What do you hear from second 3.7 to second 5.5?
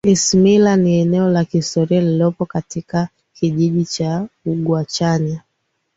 cha ugwachanya